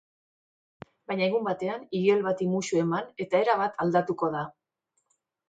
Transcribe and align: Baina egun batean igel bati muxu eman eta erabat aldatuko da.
Baina 1.11 1.23
egun 1.31 1.45
batean 1.47 1.83
igel 1.99 2.23
bati 2.29 2.47
muxu 2.55 2.81
eman 2.85 3.13
eta 3.27 3.43
erabat 3.45 3.79
aldatuko 3.87 4.33
da. 4.39 4.43